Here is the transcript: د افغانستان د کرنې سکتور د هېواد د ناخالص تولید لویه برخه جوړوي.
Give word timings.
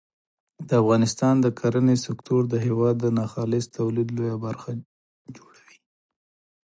د 0.67 0.69
افغانستان 0.81 1.35
د 1.41 1.47
کرنې 1.59 1.95
سکتور 2.05 2.41
د 2.49 2.55
هېواد 2.65 2.95
د 2.99 3.05
ناخالص 3.19 3.65
تولید 3.77 4.07
لویه 4.17 4.37
برخه 4.45 4.69
جوړوي. 5.37 5.77